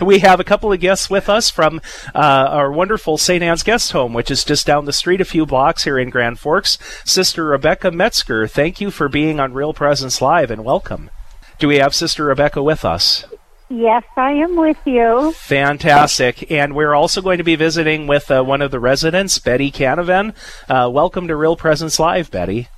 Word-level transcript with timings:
We 0.00 0.20
have 0.20 0.40
a 0.40 0.44
couple 0.44 0.72
of 0.72 0.80
guests 0.80 1.10
with 1.10 1.28
us 1.28 1.50
from 1.50 1.80
uh, 2.14 2.18
our 2.18 2.72
wonderful 2.72 3.18
St. 3.18 3.42
Anne's 3.42 3.62
Guest 3.62 3.92
Home, 3.92 4.14
which 4.14 4.30
is 4.30 4.44
just 4.44 4.66
down 4.66 4.86
the 4.86 4.92
street 4.92 5.20
a 5.20 5.26
few 5.26 5.44
blocks 5.44 5.84
here 5.84 5.98
in 5.98 6.08
Grand 6.08 6.38
Forks. 6.38 6.78
Sister 7.04 7.44
Rebecca 7.44 7.90
Metzger, 7.90 8.46
thank 8.46 8.80
you 8.80 8.90
for 8.90 9.08
being 9.08 9.38
on 9.38 9.52
Real 9.52 9.74
Presence 9.74 10.22
Live 10.22 10.50
and 10.50 10.64
welcome. 10.64 11.10
Do 11.58 11.68
we 11.68 11.76
have 11.76 11.94
Sister 11.94 12.24
Rebecca 12.24 12.62
with 12.62 12.84
us? 12.84 13.26
Yes, 13.68 14.02
I 14.16 14.32
am 14.32 14.56
with 14.56 14.78
you. 14.86 15.32
Fantastic. 15.32 16.50
And 16.50 16.74
we're 16.74 16.94
also 16.94 17.20
going 17.20 17.38
to 17.38 17.44
be 17.44 17.54
visiting 17.54 18.06
with 18.06 18.30
uh, 18.30 18.42
one 18.42 18.62
of 18.62 18.70
the 18.70 18.80
residents, 18.80 19.38
Betty 19.38 19.70
Canavan. 19.70 20.34
Uh, 20.68 20.90
welcome 20.90 21.28
to 21.28 21.36
Real 21.36 21.56
Presence 21.56 22.00
Live, 22.00 22.30
Betty. 22.30 22.68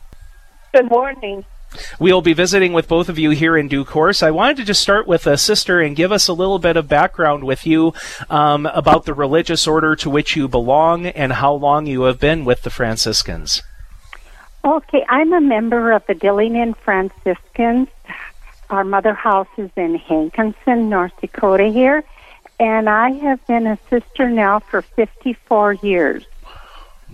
Good 0.74 0.90
morning. 0.90 1.44
We'll 1.98 2.22
be 2.22 2.32
visiting 2.32 2.72
with 2.72 2.88
both 2.88 3.08
of 3.08 3.18
you 3.18 3.30
here 3.30 3.56
in 3.56 3.68
due 3.68 3.84
course. 3.84 4.22
I 4.22 4.30
wanted 4.30 4.56
to 4.58 4.64
just 4.64 4.82
start 4.82 5.06
with 5.06 5.26
a 5.26 5.36
sister 5.36 5.80
and 5.80 5.96
give 5.96 6.12
us 6.12 6.28
a 6.28 6.32
little 6.32 6.58
bit 6.58 6.76
of 6.76 6.88
background 6.88 7.44
with 7.44 7.66
you 7.66 7.94
um, 8.30 8.66
about 8.66 9.04
the 9.04 9.14
religious 9.14 9.66
order 9.66 9.96
to 9.96 10.10
which 10.10 10.36
you 10.36 10.48
belong 10.48 11.06
and 11.06 11.34
how 11.34 11.52
long 11.52 11.86
you 11.86 12.02
have 12.02 12.18
been 12.18 12.44
with 12.44 12.62
the 12.62 12.70
Franciscans. 12.70 13.62
Okay, 14.64 15.04
I'm 15.08 15.32
a 15.32 15.40
member 15.40 15.92
of 15.92 16.06
the 16.06 16.14
Dillingen 16.14 16.76
Franciscans. 16.76 17.88
Our 18.70 18.84
mother 18.84 19.12
house 19.12 19.48
is 19.56 19.70
in 19.76 19.96
Hankinson, 19.96 20.88
North 20.88 21.12
Dakota 21.20 21.64
here, 21.64 22.04
and 22.60 22.88
I 22.88 23.10
have 23.10 23.44
been 23.46 23.66
a 23.66 23.78
sister 23.90 24.30
now 24.30 24.60
for 24.60 24.82
54 24.82 25.74
years. 25.74 26.24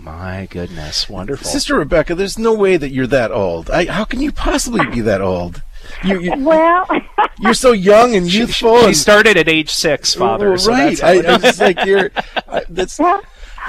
My 0.01 0.47
goodness, 0.48 1.09
wonderful. 1.09 1.47
Sister 1.47 1.75
Rebecca, 1.75 2.15
there's 2.15 2.39
no 2.39 2.55
way 2.55 2.77
that 2.77 2.91
you're 2.91 3.09
that 3.09 3.33
old. 3.33 3.69
I, 3.70 3.87
how 3.87 4.05
can 4.05 4.20
you 4.20 4.30
possibly 4.30 4.87
be 4.87 5.01
that 5.01 5.20
old? 5.20 5.62
You, 6.05 6.20
you, 6.20 6.33
well, 6.39 6.87
you're 7.41 7.55
so 7.55 7.73
young 7.73 8.15
and 8.15 8.33
youthful. 8.33 8.79
She, 8.80 8.87
and, 8.87 8.97
started 8.97 9.37
at 9.37 9.48
age 9.48 9.70
six, 9.70 10.15
Father. 10.15 10.51
Well, 10.51 10.59
so 10.59 10.70
right. 10.70 11.03
I, 11.03 11.34
I 11.34 11.39
just 11.39 11.61
like 11.61 11.84
you're. 11.84 12.11
I, 12.48 12.62
that's. 12.69 12.98
well, 12.98 13.23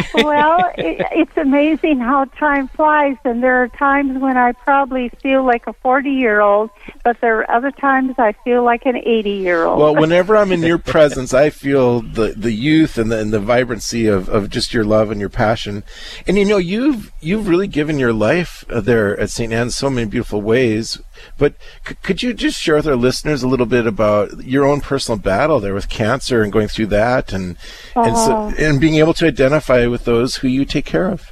it, 0.78 1.06
it's 1.12 1.38
amazing 1.38 2.00
how 2.00 2.26
time 2.26 2.68
flies, 2.70 3.18
and 3.26 3.44
there 3.44 3.62
are 3.64 3.68
times 3.70 4.20
when 4.20 4.38
I 4.38 4.52
probably 4.54 5.10
feel 5.22 5.44
like 5.46 5.68
a 5.68 5.74
40 5.74 6.10
year 6.10 6.42
old, 6.42 6.70
but 7.04 7.20
there 7.22 7.38
are 7.40 7.52
other 7.52 7.72
times 7.72 8.16
I 8.18 8.34
feel 8.44 8.64
like 8.64 8.86
an 8.86 8.96
80 8.98 9.30
year 9.30 9.66
old. 9.66 9.80
Well, 9.80 9.96
whenever 10.02 10.36
I'm 10.38 10.52
in 10.52 10.62
your 10.62 10.78
presence, 10.78 11.34
I 11.34 11.50
feel 11.50 12.02
the, 12.02 12.34
the 12.36 12.52
youth 12.52 12.98
and 12.98 13.12
the, 13.12 13.20
and 13.20 13.32
the 13.34 13.40
vibrancy 13.40 14.08
of, 14.08 14.30
of 14.30 14.50
just 14.50 14.74
your 14.74 14.84
love 14.84 15.12
and 15.12 15.20
your 15.20 15.30
passion. 15.30 15.84
And 16.28 16.38
you 16.38 16.46
know, 16.46 16.58
you've 16.58 17.12
you've 17.22 17.48
really 17.48 17.68
given 17.68 18.00
your 18.00 18.14
life 18.14 18.64
there 18.70 19.20
at 19.20 19.30
St. 19.30 19.52
Anne's 19.54 19.76
so 19.76 19.90
many 19.90 20.08
beautiful 20.08 20.42
ways. 20.42 21.00
But 21.38 21.56
c- 21.86 21.96
could 22.02 22.24
you 22.24 22.34
just 22.34 22.60
share 22.62 22.76
with 22.76 22.88
our 22.88 22.96
listeners 22.96 23.44
a 23.44 23.48
little 23.48 23.66
bit 23.66 23.86
about 23.86 24.46
your 24.46 24.66
own 24.66 24.80
personal 24.80 25.18
battle 25.20 25.60
there 25.60 25.74
with 25.74 25.90
cancer 25.90 26.42
and 26.42 26.52
going 26.52 26.70
through 26.70 26.88
that, 26.88 27.34
and 27.34 27.58
and, 27.96 28.16
so, 28.18 28.32
Uh-huh. 28.32 28.56
and 28.58 28.80
being 28.80 28.96
able 28.96 29.14
to 29.16 29.28
identify 29.28 29.86
with 29.90 30.06
those 30.06 30.38
who 30.38 30.48
you 30.48 30.66
take 30.66 30.86
care 30.86 31.10
of? 31.10 31.32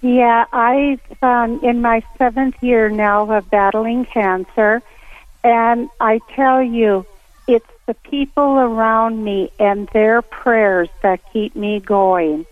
Yeah, 0.00 0.44
I've 0.52 1.00
um, 1.22 1.60
in 1.64 1.82
my 1.82 2.02
seventh 2.16 2.62
year 2.62 2.88
now 2.88 3.30
of 3.30 3.50
battling 3.50 4.04
cancer, 4.04 4.80
and 5.42 5.88
I 6.00 6.20
tell 6.34 6.62
you, 6.62 7.04
it's 7.48 7.66
the 7.86 7.94
people 7.94 8.58
around 8.58 9.24
me 9.24 9.50
and 9.58 9.88
their 9.88 10.22
prayers 10.22 10.88
that 11.02 11.20
keep 11.32 11.56
me 11.56 11.80
going. 11.80 12.46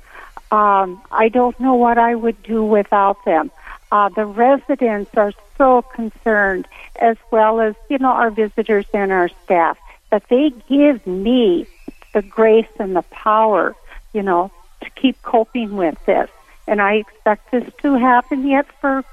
Um, 0.50 1.00
I 1.12 1.28
don't 1.28 1.58
know 1.60 1.74
what 1.74 1.98
I 1.98 2.14
would 2.14 2.42
do 2.42 2.64
without 2.64 3.24
them. 3.24 3.50
Uh, 3.92 4.08
the 4.08 4.26
residents 4.26 5.10
are 5.16 5.32
so 5.56 5.82
concerned, 5.82 6.66
as 7.00 7.16
well 7.30 7.60
as 7.60 7.76
you 7.88 7.98
know 7.98 8.10
our 8.10 8.30
visitors 8.30 8.86
and 8.92 9.12
our 9.12 9.28
staff, 9.44 9.78
that 10.10 10.28
they 10.28 10.50
give 10.68 11.06
me 11.06 11.66
the 12.12 12.22
grace 12.22 12.66
and 12.80 12.96
the 12.96 13.02
power, 13.02 13.76
you 14.12 14.22
know, 14.22 14.50
to 14.86 15.00
keep 15.00 15.20
coping 15.22 15.76
with 15.76 15.96
this 16.06 16.30
and 16.66 16.80
I 16.80 16.94
expect 16.94 17.50
this 17.50 17.72
to 17.82 17.94
happen 17.94 18.46
yet 18.46 18.66
for 18.80 19.04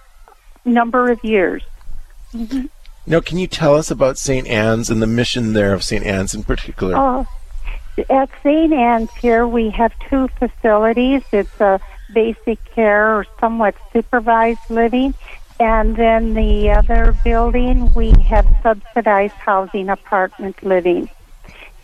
a 0.66 0.70
number 0.70 1.12
of 1.12 1.24
years. 1.24 1.64
Now, 3.06 3.20
can 3.20 3.38
you 3.38 3.48
tell 3.48 3.76
us 3.76 3.92
about 3.92 4.18
St. 4.18 4.48
Anne's 4.48 4.90
and 4.90 5.02
the 5.02 5.08
mission 5.08 5.54
there 5.54 5.74
of 5.74 5.84
St. 5.84 6.04
Anne's 6.04 6.34
in 6.34 6.44
particular? 6.44 6.96
Oh, 6.98 7.28
at 8.10 8.30
St. 8.42 8.74
Anne's 8.74 9.12
here, 9.14 9.48
we 9.48 9.70
have 9.72 9.94
two 10.10 10.28
facilities. 10.40 11.22
It's 11.32 11.62
a 11.62 11.80
basic 12.14 12.64
care 12.74 13.16
or 13.16 13.28
somewhat 13.40 13.76
supervised 13.92 14.70
living, 14.70 15.14
and 15.60 15.96
then 15.96 16.34
the 16.34 16.72
other 16.72 17.16
building, 17.24 17.94
we 17.94 18.12
have 18.24 18.48
subsidized 18.64 19.36
housing 19.36 19.90
apartment 19.90 20.64
living. 20.64 21.10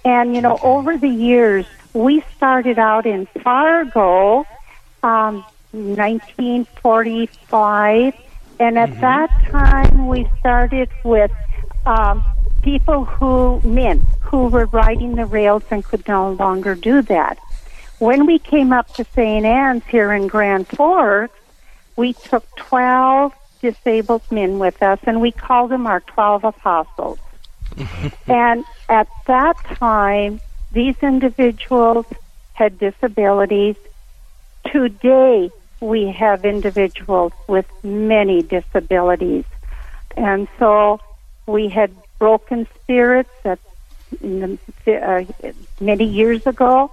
And, 0.04 0.34
you 0.34 0.42
know, 0.42 0.58
over 0.64 0.98
the 0.98 1.10
years, 1.10 1.66
we 1.94 2.24
started 2.36 2.80
out 2.80 3.06
in 3.06 3.28
Fargo, 3.44 4.48
um, 5.04 5.46
1945, 5.72 8.14
and 8.60 8.78
at 8.78 9.00
that 9.02 9.30
time 9.46 10.08
we 10.08 10.30
started 10.40 10.90
with 11.04 11.32
um, 11.86 12.24
people 12.62 13.06
who, 13.06 13.62
men, 13.64 14.06
who 14.20 14.48
were 14.48 14.66
riding 14.68 15.16
the 15.16 15.26
rails 15.26 15.64
and 15.72 15.84
could 15.84 16.08
no 16.08 16.34
longer 16.34 16.76
do 16.76 17.02
that. 17.04 17.40
When 18.00 18.26
we 18.26 18.40
came 18.40 18.72
up 18.72 18.94
to 18.96 19.06
St. 19.16 19.46
Anne's 19.46 19.84
here 19.86 20.14
in 20.14 20.28
Grand 20.28 20.68
Forks, 20.68 21.36
we 21.96 22.14
took 22.14 22.44
12 22.56 23.34
disabled 23.62 24.22
men 24.32 24.60
with 24.60 24.82
us, 24.82 25.00
and 25.04 25.20
we 25.20 25.32
called 25.32 25.72
them 25.72 25.86
our 25.86 26.00
12 26.02 26.46
apostles. 26.46 27.20
and 28.28 28.64
at 28.88 29.08
that 29.28 29.58
time, 29.76 30.40
these 30.72 30.96
individuals 31.02 32.06
had 32.54 32.78
disabilities. 32.78 33.76
Today, 34.72 35.50
we 35.82 36.14
have 36.18 36.46
individuals 36.46 37.32
with 37.48 37.66
many 37.84 38.44
disabilities. 38.44 39.46
And 40.18 40.48
so 40.58 41.00
we 41.48 41.70
had 41.70 41.92
broken 42.20 42.68
spirits 42.76 43.30
at, 43.46 43.60
the, 44.22 44.58
uh, 44.88 45.52
many 45.80 46.06
years 46.06 46.42
ago, 46.46 46.92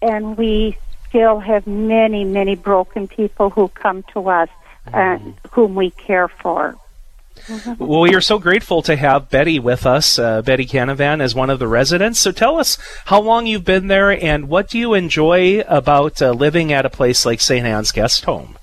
and 0.00 0.36
we 0.36 0.76
still 1.08 1.38
have 1.38 1.66
many, 1.66 2.24
many 2.24 2.54
broken 2.54 3.06
people 3.06 3.50
who 3.50 3.68
come 3.68 4.02
to 4.14 4.28
us 4.30 4.48
and 4.92 5.34
whom 5.52 5.74
we 5.74 5.90
care 5.90 6.28
for. 6.28 6.76
Well, 7.78 8.00
we 8.02 8.14
are 8.14 8.20
so 8.20 8.38
grateful 8.38 8.82
to 8.82 8.94
have 8.94 9.28
Betty 9.28 9.58
with 9.58 9.84
us, 9.86 10.18
uh, 10.18 10.42
Betty 10.42 10.64
Canavan, 10.64 11.20
as 11.20 11.34
one 11.34 11.50
of 11.50 11.58
the 11.58 11.66
residents. 11.66 12.20
So 12.20 12.30
tell 12.30 12.58
us 12.58 12.78
how 13.06 13.20
long 13.20 13.46
you've 13.46 13.64
been 13.64 13.88
there 13.88 14.10
and 14.10 14.48
what 14.48 14.68
do 14.70 14.78
you 14.78 14.94
enjoy 14.94 15.60
about 15.66 16.22
uh, 16.22 16.30
living 16.30 16.72
at 16.72 16.86
a 16.86 16.90
place 16.90 17.26
like 17.26 17.40
St. 17.40 17.66
Anne's 17.66 17.90
Guest 17.90 18.24
Home? 18.26 18.56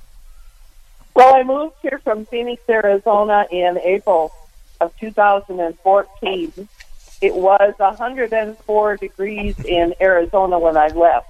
Well, 1.13 1.35
I 1.35 1.44
moved 1.44 1.75
here 1.81 2.00
from 2.03 2.25
Phoenix, 2.28 2.62
Arizona 2.69 3.46
in 3.52 3.78
April 3.84 4.31
of 4.80 4.96
2014. 4.97 6.68
It 7.22 7.36
was 7.36 7.74
104 7.78 8.97
degrees 8.97 9.59
in 9.66 9.94
Arizona 10.01 10.57
when 10.57 10.78
I 10.78 10.88
left, 10.88 11.28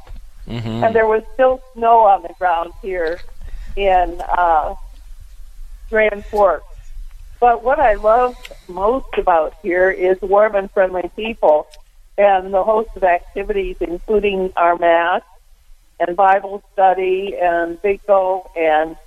Mm-hmm. 0.47 0.83
and 0.83 0.95
there 0.95 1.05
was 1.07 1.21
still 1.35 1.61
snow 1.73 1.99
on 2.05 2.23
the 2.23 2.33
ground 2.39 2.73
here 2.81 3.19
in 3.75 4.19
uh, 4.29 4.73
Grand 5.91 6.25
Forks. 6.25 6.65
But 7.39 7.63
what 7.63 7.79
I 7.79 7.93
love 7.93 8.35
most 8.67 9.17
about 9.17 9.55
here 9.63 9.89
is 9.89 10.21
warm 10.21 10.55
and 10.55 10.69
friendly 10.71 11.09
people 11.15 11.67
and 12.17 12.53
the 12.53 12.63
host 12.63 12.89
of 12.95 13.03
activities, 13.03 13.77
including 13.79 14.51
our 14.57 14.77
Mass 14.77 15.21
and 15.99 16.15
Bible 16.17 16.63
study 16.73 17.37
and 17.41 17.81
bingo 17.81 18.49
and 18.57 18.97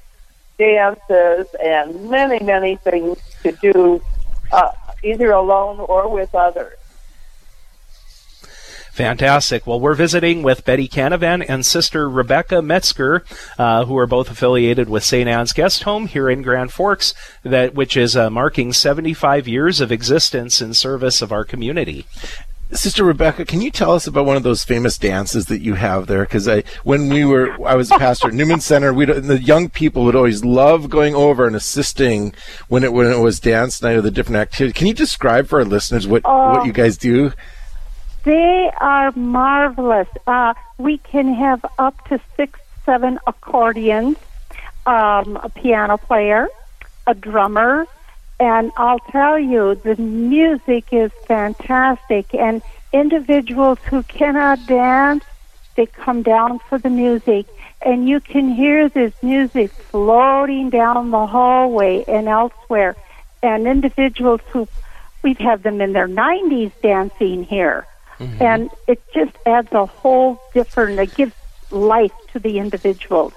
dances 0.58 1.46
and 1.62 2.10
many, 2.10 2.42
many 2.42 2.76
things 2.76 3.18
to 3.42 3.52
do 3.52 4.02
uh, 4.50 4.72
either 5.02 5.32
alone 5.32 5.80
or 5.80 6.08
with 6.08 6.34
others. 6.34 6.78
Fantastic. 8.92 9.66
Well, 9.66 9.80
we're 9.80 9.94
visiting 9.94 10.42
with 10.42 10.66
Betty 10.66 10.86
Canavan 10.86 11.42
and 11.48 11.64
Sister 11.64 12.10
Rebecca 12.10 12.60
Metzger, 12.60 13.24
uh, 13.58 13.86
who 13.86 13.96
are 13.96 14.06
both 14.06 14.30
affiliated 14.30 14.90
with 14.90 15.02
St. 15.02 15.26
Anne's 15.26 15.54
Guest 15.54 15.84
Home 15.84 16.08
here 16.08 16.28
in 16.28 16.42
Grand 16.42 16.72
Forks, 16.72 17.14
that 17.42 17.74
which 17.74 17.96
is 17.96 18.18
uh, 18.18 18.28
marking 18.28 18.70
75 18.70 19.48
years 19.48 19.80
of 19.80 19.90
existence 19.90 20.60
in 20.60 20.74
service 20.74 21.22
of 21.22 21.32
our 21.32 21.42
community. 21.42 22.04
Sister 22.72 23.02
Rebecca, 23.02 23.46
can 23.46 23.62
you 23.62 23.70
tell 23.70 23.92
us 23.92 24.06
about 24.06 24.26
one 24.26 24.36
of 24.36 24.42
those 24.42 24.62
famous 24.62 24.98
dances 24.98 25.46
that 25.46 25.62
you 25.62 25.74
have 25.74 26.06
there? 26.06 26.24
Because 26.24 26.46
I, 26.46 26.62
when 26.84 27.08
we 27.08 27.24
were, 27.24 27.52
I 27.66 27.74
was 27.76 27.90
a 27.90 27.98
pastor 27.98 28.28
at 28.28 28.34
Newman 28.34 28.60
Center. 28.60 28.92
We 28.92 29.06
the 29.06 29.42
young 29.42 29.70
people 29.70 30.04
would 30.04 30.16
always 30.16 30.44
love 30.44 30.90
going 30.90 31.14
over 31.14 31.46
and 31.46 31.56
assisting 31.56 32.34
when 32.68 32.84
it 32.84 32.92
when 32.92 33.10
it 33.10 33.18
was 33.18 33.40
dance 33.40 33.80
night 33.80 33.96
or 33.96 34.02
the 34.02 34.10
different 34.10 34.36
activities. 34.36 34.74
Can 34.74 34.86
you 34.86 34.94
describe 34.94 35.48
for 35.48 35.60
our 35.60 35.64
listeners 35.64 36.06
what 36.06 36.24
what 36.24 36.66
you 36.66 36.72
guys 36.72 36.98
do? 36.98 37.32
They 38.24 38.70
are 38.80 39.10
marvelous. 39.12 40.08
Uh, 40.26 40.54
we 40.78 40.98
can 40.98 41.34
have 41.34 41.64
up 41.78 42.08
to 42.08 42.20
six, 42.36 42.60
seven 42.86 43.18
accordions, 43.26 44.16
um, 44.86 45.36
a 45.42 45.48
piano 45.48 45.96
player, 45.96 46.48
a 47.06 47.14
drummer, 47.14 47.86
and 48.42 48.72
I'll 48.76 48.98
tell 48.98 49.38
you, 49.38 49.76
the 49.76 49.94
music 49.96 50.92
is 50.92 51.12
fantastic. 51.26 52.34
And 52.34 52.60
individuals 52.92 53.78
who 53.84 54.02
cannot 54.02 54.66
dance, 54.66 55.24
they 55.76 55.86
come 55.86 56.22
down 56.22 56.58
for 56.58 56.76
the 56.78 56.90
music. 56.90 57.46
And 57.84 58.08
you 58.08 58.18
can 58.18 58.52
hear 58.52 58.88
this 58.88 59.12
music 59.22 59.70
floating 59.70 60.70
down 60.70 61.12
the 61.12 61.26
hallway 61.26 62.04
and 62.08 62.26
elsewhere. 62.26 62.96
And 63.44 63.68
individuals 63.68 64.40
who, 64.50 64.66
we've 65.22 65.38
had 65.38 65.62
them 65.62 65.80
in 65.80 65.92
their 65.92 66.08
90s 66.08 66.72
dancing 66.82 67.44
here. 67.44 67.86
Mm-hmm. 68.22 68.42
And 68.42 68.70
it 68.86 69.02
just 69.14 69.36
adds 69.46 69.72
a 69.72 69.86
whole 69.86 70.40
different, 70.54 70.98
it 70.98 71.14
gives 71.14 71.34
life 71.70 72.12
to 72.32 72.38
the 72.38 72.58
individuals. 72.58 73.34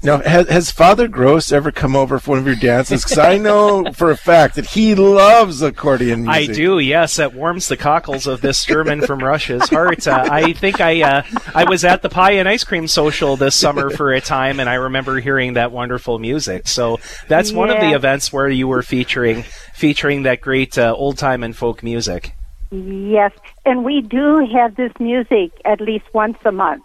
Now, 0.00 0.18
has, 0.20 0.48
has 0.48 0.70
Father 0.70 1.08
Gross 1.08 1.50
ever 1.50 1.72
come 1.72 1.96
over 1.96 2.20
for 2.20 2.30
one 2.30 2.38
of 2.38 2.46
your 2.46 2.54
dances? 2.54 3.02
Because 3.02 3.18
I 3.18 3.36
know 3.36 3.92
for 3.92 4.12
a 4.12 4.16
fact 4.16 4.54
that 4.54 4.66
he 4.66 4.94
loves 4.94 5.60
accordion 5.60 6.22
music. 6.22 6.50
I 6.50 6.54
do, 6.54 6.78
yes. 6.78 7.18
It 7.18 7.34
warms 7.34 7.66
the 7.66 7.76
cockles 7.76 8.28
of 8.28 8.40
this 8.40 8.64
German 8.64 9.02
from 9.02 9.18
Russia's 9.18 9.68
heart. 9.68 10.06
Uh, 10.06 10.24
I 10.30 10.52
think 10.52 10.80
I 10.80 11.02
uh, 11.02 11.22
I 11.52 11.64
was 11.64 11.84
at 11.84 12.02
the 12.02 12.08
pie 12.08 12.32
and 12.32 12.48
ice 12.48 12.62
cream 12.62 12.86
social 12.86 13.36
this 13.36 13.56
summer 13.56 13.90
for 13.90 14.12
a 14.12 14.20
time, 14.20 14.60
and 14.60 14.68
I 14.70 14.74
remember 14.74 15.18
hearing 15.18 15.54
that 15.54 15.72
wonderful 15.72 16.20
music. 16.20 16.68
So 16.68 17.00
that's 17.26 17.50
yeah. 17.50 17.56
one 17.56 17.70
of 17.70 17.80
the 17.80 17.90
events 17.90 18.32
where 18.32 18.48
you 18.48 18.68
were 18.68 18.82
featuring 18.82 19.42
featuring 19.74 20.22
that 20.22 20.40
great 20.40 20.78
uh, 20.78 20.94
old 20.96 21.18
time 21.18 21.42
and 21.42 21.56
folk 21.56 21.82
music. 21.82 22.34
Yes, 22.70 23.32
and 23.64 23.84
we 23.84 24.02
do 24.02 24.46
have 24.52 24.76
this 24.76 24.92
music 25.00 25.52
at 25.64 25.80
least 25.80 26.04
once 26.12 26.38
a 26.44 26.52
month. 26.52 26.84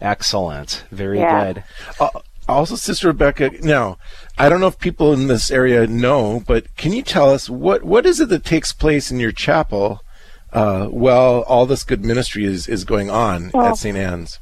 Excellent. 0.00 0.84
Very 0.90 1.18
yeah. 1.18 1.52
good. 1.52 1.64
Uh, 1.98 2.10
also, 2.46 2.76
Sister 2.76 3.08
Rebecca, 3.08 3.50
now, 3.60 3.98
I 4.38 4.48
don't 4.48 4.60
know 4.60 4.68
if 4.68 4.78
people 4.78 5.12
in 5.12 5.26
this 5.26 5.50
area 5.50 5.86
know, 5.86 6.42
but 6.46 6.74
can 6.76 6.92
you 6.92 7.02
tell 7.02 7.30
us 7.30 7.50
what, 7.50 7.84
what 7.84 8.06
is 8.06 8.20
it 8.20 8.28
that 8.30 8.44
takes 8.44 8.72
place 8.72 9.10
in 9.10 9.18
your 9.18 9.32
chapel 9.32 10.02
uh, 10.52 10.86
while 10.86 11.42
all 11.46 11.66
this 11.66 11.84
good 11.84 12.04
ministry 12.04 12.44
is, 12.44 12.68
is 12.68 12.84
going 12.84 13.10
on 13.10 13.50
well, 13.52 13.66
at 13.66 13.76
St. 13.76 13.96
Anne's? 13.96 14.38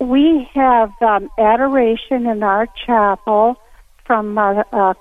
We 0.00 0.48
have 0.54 0.90
um, 1.00 1.30
adoration 1.38 2.26
in 2.26 2.42
our 2.42 2.66
chapel 2.84 3.56
from 4.04 4.38
uh, 4.38 4.62
uh, 4.72 4.94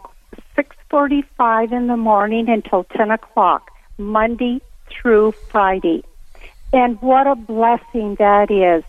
6.45 0.58 1.72
in 1.72 1.88
the 1.88 1.98
morning 1.98 2.48
until 2.50 2.84
10 2.96 3.12
o'clock, 3.12 3.72
Monday 3.98 4.62
through 4.90 5.34
Friday. 5.52 6.04
And 6.74 7.02
what 7.02 7.28
a 7.28 7.36
blessing 7.36 8.16
that 8.16 8.52
is 8.52 8.84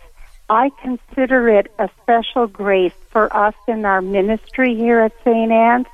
I 0.49 0.71
consider 0.81 1.49
it 1.49 1.71
a 1.77 1.89
special 2.01 2.47
grace 2.47 2.93
for 3.09 3.35
us 3.35 3.55
in 3.67 3.83
our 3.85 4.01
ministry 4.01 4.75
here 4.75 5.01
at 5.01 5.13
St. 5.23 5.51
Anne's 5.51 5.87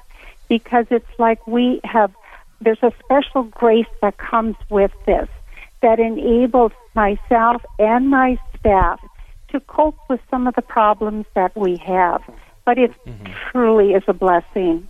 because 0.48 0.86
it's 0.92 1.20
like 1.20 1.46
we 1.48 1.82
have, 1.84 2.14
there's 2.62 2.84
a 2.84 2.92
special 3.04 3.44
grace 3.44 3.88
that 4.02 4.18
comes 4.18 4.56
with 4.70 4.92
this 5.06 5.28
that 5.82 6.00
enables 6.00 6.72
myself 6.94 7.64
and 7.80 8.10
my 8.10 8.38
staff 8.60 9.00
to 9.50 9.60
cope 9.62 9.98
with 10.08 10.20
some 10.30 10.48
of 10.48 10.56
the 10.56 10.62
problems 10.62 11.26
that 11.34 11.56
we 11.56 11.78
have. 11.78 12.22
But 12.66 12.78
it 12.78 12.92
mm-hmm. 13.06 13.34
truly 13.52 13.94
is 13.94 14.04
a 14.08 14.14
blessing. 14.14 14.88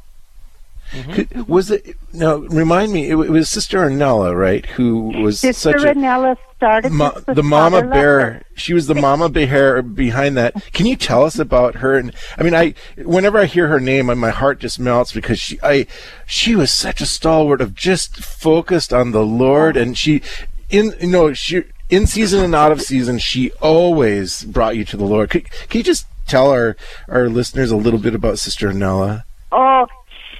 Mm-hmm. 0.94 1.52
Was 1.52 1.72
it 1.72 1.98
now? 2.14 2.36
Remind 2.36 2.94
me. 2.94 3.10
It, 3.10 3.14
it, 3.16 3.30
was 3.30 3.50
Sister 3.50 3.80
Arnella, 3.80 4.38
right? 4.38 4.66
Who 4.66 5.24
was 5.24 5.40
Sister 5.40 5.72
such 5.72 5.82
Arnella 5.82 6.38
started 6.56 6.92
ma- 6.92 7.20
the 7.28 7.44
Mama 7.44 7.86
Bear. 7.88 8.44
She 8.56 8.74
was 8.74 8.88
the 8.88 8.96
Mama 8.96 9.28
Bear 9.28 9.82
behind 9.82 10.38
that. 10.38 10.72
Can 10.72 10.86
you 10.86 10.96
tell 10.96 11.24
us 11.24 11.40
about 11.40 11.76
her? 11.76 11.98
And 11.98 12.14
I 12.38 12.44
mean, 12.44 12.54
I 12.54 12.76
whenever 12.98 13.40
I 13.40 13.46
hear 13.46 13.68
her 13.68 13.80
name, 13.80 14.06
my 14.18 14.30
heart 14.30 14.60
just 14.60 14.80
melts 14.80 15.12
because 15.12 15.40
she, 15.40 15.60
I, 15.64 15.88
she 16.28 16.56
was 16.56 16.72
such 16.72 17.02
a 17.02 17.06
stalwart 17.06 17.60
of 17.60 17.74
just 17.74 18.18
focused 18.18 18.94
on 18.94 19.12
the 19.12 19.26
Lord, 19.26 19.76
and 19.76 19.98
she, 19.98 20.22
in 20.70 20.94
you 21.02 21.08
know, 21.08 21.34
she 21.34 21.64
in 21.90 22.08
season 22.08 22.44
and 22.44 22.56
out 22.56 22.72
of 22.72 22.82
season, 22.82 23.20
she 23.20 23.52
always 23.54 24.44
brought 24.44 24.78
you 24.78 24.86
to 24.86 24.98
the 24.98 25.06
Lord. 25.06 25.30
Could, 25.30 25.50
can 25.50 25.80
you 25.80 25.84
just 25.84 26.06
tell 26.28 26.50
our 26.50 26.78
our 27.08 27.30
listeners 27.30 27.72
a 27.72 27.78
little 27.78 28.00
bit 28.00 28.16
about 28.16 28.40
Sister 28.40 28.70
Arnella? 28.70 29.24
Oh, 29.52 29.86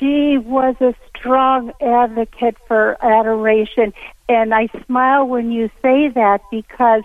she 0.04 0.38
was 0.38 0.76
a 0.82 0.94
strong 1.16 1.72
advocate 1.80 2.58
for 2.68 2.98
adoration. 3.02 3.94
And 4.28 4.54
I 4.54 4.68
smile 4.86 5.26
when 5.26 5.50
you 5.50 5.70
say 5.82 6.10
that 6.10 6.42
because 6.52 7.04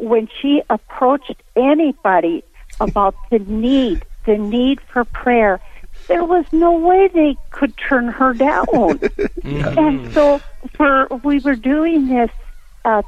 when 0.00 0.28
she 0.40 0.60
approached 0.68 1.36
anybody 1.54 2.42
about 2.80 3.14
the 3.30 3.38
need, 3.38 4.04
the 4.26 4.36
need 4.36 4.80
for 4.80 5.04
prayer, 5.04 5.60
there 6.08 6.24
was 6.24 6.44
no 6.50 6.72
way 6.72 7.06
they 7.06 7.36
could 7.50 7.76
turn 7.76 8.08
her 8.08 8.34
down. 8.34 8.66
mm-hmm. 8.66 9.78
And 9.78 10.12
so 10.12 10.40
for 10.76 11.06
we 11.22 11.38
were 11.38 11.54
doing 11.54 12.08
this 12.08 12.30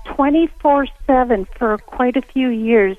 twenty 0.04 0.46
four 0.60 0.86
seven 1.04 1.46
for 1.58 1.78
quite 1.78 2.16
a 2.16 2.22
few 2.22 2.48
years, 2.48 2.96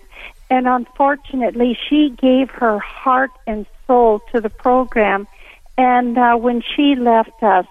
and 0.49 0.67
unfortunately, 0.67 1.79
she 1.87 2.09
gave 2.09 2.49
her 2.49 2.79
heart 2.79 3.31
and 3.47 3.65
soul 3.87 4.19
to 4.33 4.41
the 4.41 4.49
program 4.49 5.25
and 5.77 6.17
uh, 6.17 6.35
when 6.35 6.61
she 6.75 6.95
left 6.95 7.41
us, 7.43 7.65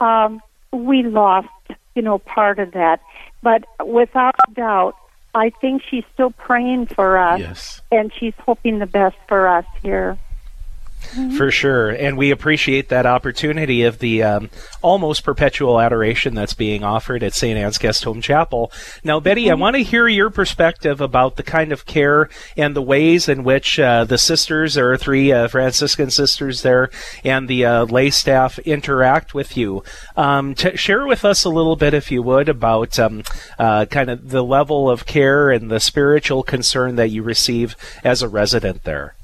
um, 0.00 0.40
we 0.72 1.02
lost, 1.02 1.48
you 1.94 2.02
know, 2.02 2.18
part 2.18 2.58
of 2.58 2.72
that. 2.72 3.00
But 3.42 3.64
without 3.86 4.34
doubt, 4.54 4.96
I 5.34 5.50
think 5.50 5.82
she's 5.88 6.04
still 6.12 6.30
praying 6.30 6.86
for 6.86 7.18
us, 7.18 7.40
yes. 7.40 7.80
and 7.90 8.12
she's 8.12 8.34
hoping 8.38 8.78
the 8.78 8.86
best 8.86 9.16
for 9.28 9.48
us 9.48 9.66
here. 9.82 10.18
Mm-hmm. 11.14 11.36
For 11.36 11.52
sure. 11.52 11.90
And 11.90 12.16
we 12.16 12.32
appreciate 12.32 12.88
that 12.88 13.06
opportunity 13.06 13.84
of 13.84 14.00
the 14.00 14.24
um, 14.24 14.50
almost 14.82 15.22
perpetual 15.22 15.80
adoration 15.80 16.34
that's 16.34 16.54
being 16.54 16.82
offered 16.82 17.22
at 17.22 17.34
St. 17.34 17.56
Anne's 17.56 17.78
Guest 17.78 18.02
Home 18.02 18.20
Chapel. 18.20 18.72
Now, 19.04 19.20
Betty, 19.20 19.44
mm-hmm. 19.44 19.52
I 19.52 19.54
want 19.54 19.76
to 19.76 19.82
hear 19.82 20.08
your 20.08 20.30
perspective 20.30 21.00
about 21.00 21.36
the 21.36 21.44
kind 21.44 21.70
of 21.70 21.86
care 21.86 22.28
and 22.56 22.74
the 22.74 22.82
ways 22.82 23.28
in 23.28 23.44
which 23.44 23.78
uh, 23.78 24.04
the 24.04 24.18
sisters, 24.18 24.74
there 24.74 24.90
are 24.90 24.96
three 24.96 25.30
uh, 25.30 25.46
Franciscan 25.46 26.10
sisters 26.10 26.62
there, 26.62 26.90
and 27.22 27.46
the 27.48 27.64
uh, 27.64 27.84
lay 27.84 28.10
staff 28.10 28.58
interact 28.60 29.34
with 29.34 29.56
you. 29.56 29.84
Um, 30.16 30.56
t- 30.56 30.76
share 30.76 31.06
with 31.06 31.24
us 31.24 31.44
a 31.44 31.50
little 31.50 31.76
bit, 31.76 31.94
if 31.94 32.10
you 32.10 32.22
would, 32.22 32.48
about 32.48 32.98
um, 32.98 33.22
uh, 33.56 33.86
kind 33.86 34.10
of 34.10 34.30
the 34.30 34.42
level 34.42 34.90
of 34.90 35.06
care 35.06 35.52
and 35.52 35.70
the 35.70 35.80
spiritual 35.80 36.42
concern 36.42 36.96
that 36.96 37.10
you 37.10 37.22
receive 37.22 37.76
as 38.02 38.20
a 38.20 38.28
resident 38.28 38.82
there. 38.82 39.14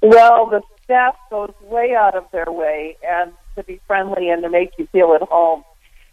Well, 0.00 0.46
the 0.46 0.62
staff 0.88 1.16
goes 1.28 1.52
way 1.60 1.94
out 1.94 2.16
of 2.16 2.24
their 2.32 2.50
way 2.50 2.96
and 3.06 3.30
to 3.56 3.62
be 3.62 3.78
friendly 3.86 4.30
and 4.30 4.42
to 4.42 4.48
make 4.48 4.72
you 4.78 4.86
feel 4.86 5.12
at 5.12 5.20
home. 5.20 5.62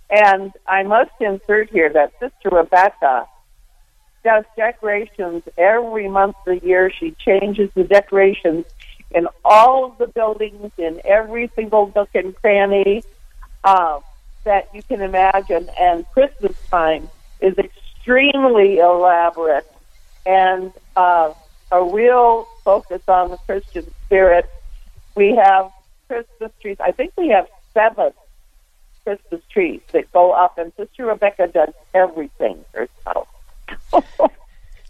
And 0.10 0.52
I 0.68 0.84
must 0.84 1.12
insert 1.22 1.70
here 1.70 1.90
that 1.94 2.12
Sister 2.20 2.50
Rebecca 2.52 3.26
does 4.26 4.44
decorations 4.58 5.44
every 5.58 6.10
month 6.10 6.36
of 6.46 6.60
the 6.60 6.68
year. 6.68 6.92
She 6.92 7.12
changes 7.12 7.70
the 7.74 7.86
decorations 7.86 8.66
in 9.12 9.30
all 9.46 9.86
of 9.86 9.98
the 9.98 10.08
buildings, 10.08 10.72
in 10.78 11.00
every 11.06 11.50
single 11.56 11.94
nook 11.96 12.10
and 12.14 12.36
cranny 12.36 13.02
uh, 13.64 14.02
that 14.44 14.68
you 14.74 14.84
can 14.84 15.02
imagine. 15.02 15.70
And 15.80 16.06
Christmas 16.12 16.58
time 16.70 17.08
is 17.40 17.58
extremely 17.58 18.80
elaborate 18.80 19.72
and 20.26 20.74
uh, 20.98 21.34
a 21.72 21.84
real 21.84 22.46
focus 22.66 23.02
on 23.08 23.32
the 23.32 23.38
Christian 23.38 23.90
spirit 24.06 24.50
we 25.16 25.36
have 25.36 25.72
Christmas 26.08 26.52
trees. 26.62 26.78
I 26.80 26.92
think 26.92 27.14
we 27.18 27.30
have 27.30 27.48
seven 27.74 28.12
Christmas 29.04 29.42
trees 29.50 29.82
that 29.92 30.12
go 30.12 30.32
up, 30.32 30.58
and 30.58 30.72
Sister 30.78 31.06
Rebecca 31.06 31.48
does 31.48 31.74
everything 31.94 32.64
herself. 32.74 33.28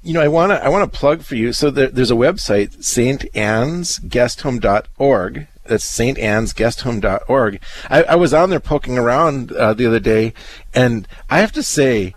you 0.04 0.14
know, 0.14 0.22
I 0.22 0.28
want 0.28 0.52
to 0.52 0.64
I 0.64 0.70
want 0.70 0.92
to 0.92 1.00
plug 1.00 1.22
for 1.22 1.36
you. 1.36 1.54
So 1.54 1.70
there, 1.70 1.88
there's 1.88 2.12
a 2.12 2.16
website, 2.16 2.78
saintannesguesthome.org. 2.78 5.48
That's 5.66 5.98
saintannesguesthome.org. 5.98 7.62
I, 7.90 8.04
I 8.04 8.16
was 8.16 8.34
on 8.34 8.50
there 8.52 8.60
poking 8.60 9.00
around 9.00 9.52
uh, 9.52 9.74
the 9.74 9.88
other 9.88 10.00
day, 10.00 10.34
and 10.74 11.06
I 11.30 11.40
have 11.40 11.52
to 11.54 11.64
say, 11.64 12.14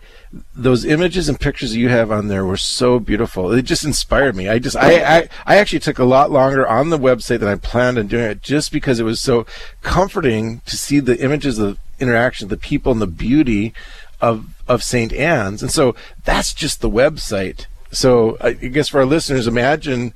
those 0.55 0.85
images 0.85 1.29
and 1.29 1.41
pictures 1.41 1.75
you 1.75 1.89
have 1.89 2.11
on 2.11 2.29
there 2.29 2.45
were 2.45 2.57
so 2.57 2.99
beautiful. 2.99 3.53
It 3.53 3.63
just 3.63 3.85
inspired 3.85 4.37
me. 4.37 4.49
I 4.49 4.59
just 4.59 4.77
I, 4.77 5.19
I 5.19 5.29
I 5.47 5.57
actually 5.57 5.79
took 5.81 5.99
a 5.99 6.05
lot 6.05 6.31
longer 6.31 6.67
on 6.67 6.91
the 6.91 6.99
website 6.99 7.41
than 7.41 7.49
I 7.49 7.57
planned 7.57 7.99
on 7.99 8.09
doing 8.09 8.25
it 8.25 8.43
just 8.43 8.71
because 8.71 9.01
it 9.01 9.05
was 9.05 9.21
so 9.21 9.47
comforting 9.83 10.61
to 10.67 10.77
see 10.77 11.01
the 11.01 11.19
images 11.23 11.59
of 11.59 11.79
interaction, 11.99 12.49
the 12.49 12.57
people 12.57 12.93
and 12.93 13.01
the 13.01 13.07
beauty 13.07 13.73
of 14.21 14.47
of 14.67 14.83
St. 14.83 15.13
Anne's. 15.13 15.63
And 15.63 15.71
so 15.71 15.95
that's 16.25 16.53
just 16.53 16.81
the 16.81 16.91
website. 16.91 17.67
So 17.91 18.37
I 18.41 18.53
guess 18.53 18.89
for 18.89 18.99
our 18.99 19.07
listeners, 19.07 19.47
imagine 19.47 20.13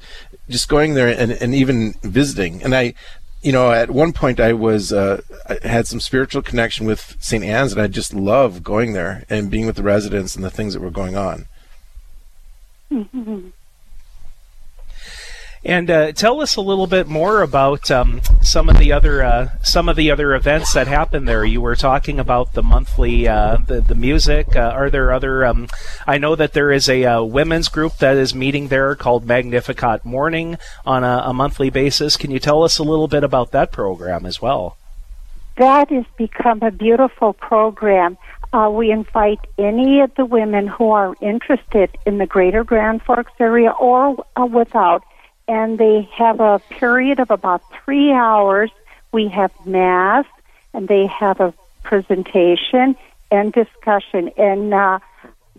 just 0.49 0.69
going 0.69 0.95
there 0.95 1.09
and, 1.09 1.33
and 1.33 1.55
even 1.55 1.95
visiting. 2.03 2.63
And 2.63 2.75
I 2.75 2.95
you 3.43 3.53
know, 3.53 3.73
at 3.73 3.91
one 3.91 4.13
point 4.13 4.39
I 4.41 4.53
was 4.53 4.93
uh, 4.93 5.21
I 5.49 5.67
had 5.67 5.87
some 5.87 6.01
spiritual 6.01 6.43
connection 6.43 6.87
with 6.87 7.17
St. 7.21 7.45
Anne's, 7.45 7.73
and 7.73 7.83
I 7.83 7.89
just 7.89 8.15
love 8.15 8.63
going 8.63 8.93
there 8.93 9.25
and 9.29 9.51
being 9.51 9.67
with 9.67 9.77
the 9.77 9.83
residents 9.83 10.37
and 10.37 10.45
the 10.45 10.51
things 10.51 10.75
that 10.75 10.81
were 10.81 10.91
going 10.91 11.17
on. 11.17 11.47
Mm-hmm. 12.91 13.49
And 15.65 15.91
uh, 15.91 16.11
tell 16.13 16.41
us 16.41 16.57
a 16.57 16.61
little 16.61 16.89
bit 16.89 17.07
more 17.07 17.41
about 17.41 17.89
um, 17.89 18.21
some 18.43 18.69
of 18.69 18.79
the 18.79 18.91
other 18.91 19.23
uh, 19.23 19.49
some 19.63 19.89
of 19.89 19.95
the 19.95 20.11
other 20.11 20.35
events 20.35 20.73
that 20.73 20.89
happen 20.89 21.25
there. 21.25 21.45
You 21.45 21.61
were 21.61 21.77
talking 21.77 22.19
about 22.19 22.55
the 22.55 22.65
monthly 22.65 23.29
uh, 23.29 23.59
the 23.59 23.81
the 23.81 23.95
music. 23.95 24.57
Uh, 24.57 24.73
are 24.75 24.91
there 24.91 25.13
other? 25.13 25.45
Um, 25.47 25.69
I 26.05 26.19
know 26.19 26.35
that 26.35 26.53
there 26.53 26.73
is 26.73 26.89
a, 26.89 27.05
uh, 27.05 27.23
women's 27.23 27.69
group 27.69 27.99
that 27.99 28.17
is 28.17 28.35
meeting 28.35 28.69
there 28.69 28.97
called 28.97 29.25
Magnificat 29.25 30.05
Morning 30.05 30.59
on 30.85 31.05
a, 31.05 31.23
a 31.27 31.33
monthly 31.33 31.71
basis. 31.71 32.17
Can 32.17 32.33
you 32.33 32.41
tell 32.41 32.65
us 32.65 32.79
a 32.79 32.83
little 32.83 33.09
bit 33.09 33.23
about 33.23 33.53
that 33.53 33.71
program 33.71 34.27
as 34.27 34.43
well? 34.43 34.77
That 35.59 35.91
has 35.91 36.07
become 36.17 36.63
a 36.63 36.73
beautiful 36.73 37.35
program. 37.35 38.19
Uh, 38.53 38.69
we 38.71 38.91
invite 38.91 39.41
any 39.59 40.01
of 40.01 40.15
the 40.17 40.25
women 40.25 40.67
who 40.67 40.91
are 40.91 41.15
interested 41.21 41.97
in 42.05 42.19
the 42.19 42.27
greater 42.27 42.65
Grand 42.65 43.03
Forks 43.03 43.33
area 43.39 43.71
or 43.71 44.25
uh, 44.37 44.45
without 44.45 45.05
and 45.49 45.79
they 45.79 46.09
have 46.15 46.41
a 46.41 46.61
period 46.71 47.21
of 47.21 47.31
about 47.31 47.63
three 47.85 48.13
hours. 48.13 48.71
We 49.13 49.29
have 49.29 49.51
mass, 49.67 50.27
and 50.73 50.89
they 50.89 51.07
have 51.07 51.41
a 51.41 51.53
presentation 51.83 52.97
and 53.31 53.53
discussion. 53.53 54.31
And 54.37 54.73
uh, 54.73 54.99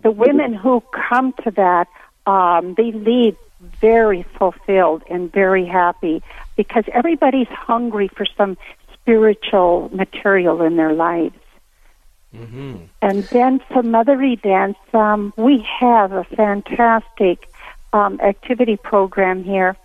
the 0.01 0.11
women 0.11 0.53
who 0.53 0.81
come 1.09 1.33
to 1.43 1.51
that, 1.51 1.87
um, 2.25 2.75
they 2.75 2.91
leave 2.91 3.37
very 3.59 4.23
fulfilled 4.37 5.03
and 5.09 5.31
very 5.31 5.65
happy 5.65 6.21
because 6.55 6.83
everybody's 6.91 7.47
hungry 7.47 8.07
for 8.07 8.25
some 8.37 8.57
spiritual 8.93 9.89
material 9.93 10.61
in 10.61 10.75
their 10.75 10.93
lives. 10.93 11.35
Mm-hmm. 12.33 12.77
And 13.01 13.23
then 13.25 13.61
some 13.73 13.93
other 13.93 14.19
events. 14.21 14.79
Um, 14.93 15.33
we 15.37 15.65
have 15.79 16.11
a 16.13 16.23
fantastic 16.23 17.47
um, 17.93 18.19
activity 18.19 18.75
program 18.75 19.43
here, 19.43 19.77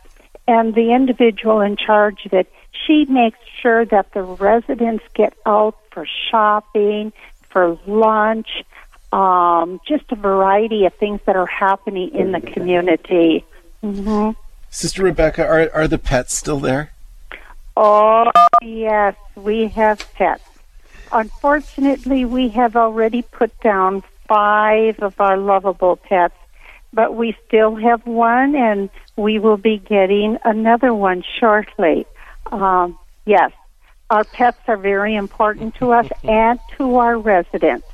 and 0.48 0.74
the 0.74 0.92
individual 0.92 1.60
in 1.60 1.76
charge 1.76 2.24
of 2.26 2.32
it, 2.32 2.50
she 2.86 3.04
makes 3.04 3.38
sure 3.60 3.84
that 3.84 4.12
the 4.12 4.22
residents 4.22 5.04
get 5.14 5.34
out 5.46 5.76
for 5.90 6.06
shopping, 6.30 7.12
for 7.50 7.78
lunch, 7.86 8.64
um, 9.12 9.80
just 9.86 10.10
a 10.10 10.16
variety 10.16 10.86
of 10.86 10.94
things 10.94 11.20
that 11.26 11.36
are 11.36 11.46
happening 11.46 12.14
in 12.14 12.32
the 12.32 12.40
community. 12.40 13.44
Mm-hmm. 13.82 14.30
Sister 14.70 15.02
Rebecca, 15.02 15.46
are 15.46 15.70
are 15.72 15.88
the 15.88 15.98
pets 15.98 16.34
still 16.34 16.60
there? 16.60 16.92
Oh 17.76 18.30
yes, 18.62 19.16
we 19.34 19.68
have 19.68 20.12
pets. 20.14 20.44
Unfortunately, 21.10 22.24
we 22.24 22.48
have 22.50 22.76
already 22.76 23.22
put 23.22 23.58
down 23.60 24.02
five 24.26 24.98
of 25.00 25.18
our 25.20 25.38
lovable 25.38 25.96
pets 25.96 26.34
but 26.92 27.14
we 27.14 27.36
still 27.46 27.76
have 27.76 28.06
one, 28.06 28.54
and 28.54 28.90
we 29.16 29.38
will 29.38 29.56
be 29.56 29.78
getting 29.78 30.38
another 30.44 30.94
one 30.94 31.22
shortly. 31.40 32.06
Um, 32.50 32.98
yes, 33.26 33.50
our 34.10 34.24
pets 34.24 34.58
are 34.68 34.76
very 34.76 35.14
important 35.14 35.74
to 35.76 35.92
us 35.92 36.06
and 36.22 36.58
to 36.76 36.96
our 36.96 37.18
residents. 37.18 37.86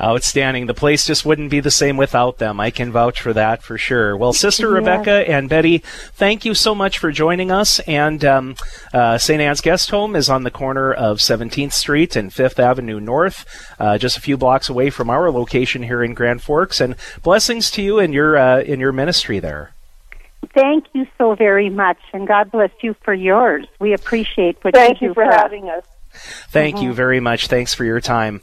Outstanding. 0.00 0.66
The 0.66 0.74
place 0.74 1.06
just 1.06 1.24
wouldn't 1.24 1.50
be 1.50 1.60
the 1.60 1.70
same 1.70 1.96
without 1.96 2.38
them. 2.38 2.60
I 2.60 2.70
can 2.70 2.90
vouch 2.90 3.20
for 3.20 3.32
that 3.32 3.62
for 3.62 3.76
sure. 3.76 4.16
Well, 4.16 4.32
Sister 4.32 4.68
yes. 4.68 4.74
Rebecca 4.74 5.28
and 5.28 5.48
Betty, 5.48 5.78
thank 5.78 6.44
you 6.44 6.54
so 6.54 6.74
much 6.74 6.98
for 6.98 7.12
joining 7.12 7.50
us. 7.50 7.78
And 7.80 8.24
um, 8.24 8.56
uh, 8.92 9.18
St. 9.18 9.40
Anne's 9.40 9.60
Guest 9.60 9.90
Home 9.90 10.16
is 10.16 10.28
on 10.28 10.44
the 10.44 10.50
corner 10.50 10.92
of 10.92 11.18
17th 11.18 11.72
Street 11.72 12.16
and 12.16 12.30
5th 12.30 12.58
Avenue 12.58 13.00
North, 13.00 13.44
uh, 13.78 13.98
just 13.98 14.16
a 14.16 14.20
few 14.20 14.36
blocks 14.36 14.68
away 14.68 14.90
from 14.90 15.10
our 15.10 15.30
location 15.30 15.82
here 15.82 16.02
in 16.02 16.14
Grand 16.14 16.42
Forks. 16.42 16.80
And 16.80 16.96
blessings 17.22 17.70
to 17.72 17.82
you 17.82 17.98
in 17.98 18.12
your 18.12 18.36
uh, 18.36 18.60
in 18.62 18.80
your 18.80 18.92
ministry 18.92 19.38
there. 19.38 19.72
Thank 20.54 20.86
you 20.92 21.06
so 21.18 21.34
very 21.34 21.70
much, 21.70 21.98
and 22.12 22.26
God 22.26 22.50
bless 22.50 22.70
you 22.82 22.94
for 23.04 23.14
yours. 23.14 23.66
We 23.78 23.92
appreciate 23.92 24.58
what 24.62 24.74
Thank 24.74 25.00
you 25.00 25.08
do. 25.08 25.14
Thank 25.14 25.26
you 25.26 25.30
for, 25.30 25.30
for 25.30 25.36
having 25.36 25.68
us. 25.70 25.84
Thank 26.48 26.76
mm-hmm. 26.76 26.86
you 26.86 26.92
very 26.92 27.20
much. 27.20 27.46
Thanks 27.46 27.74
for 27.74 27.84
your 27.84 28.00
time. 28.00 28.40